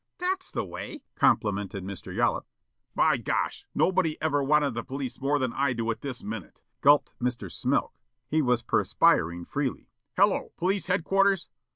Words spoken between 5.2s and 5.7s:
more than